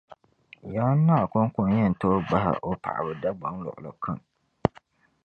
Yaan 0.73 0.99
Naa 1.07 1.25
koŋko 1.31 1.61
n-yɛn 1.69 1.93
tooi 1.99 2.17
gbahi 2.27 2.51
o 2.69 2.71
paɣaba 2.83 3.11
dagbaŋ 3.21 3.53
luɣilikam 3.63 4.19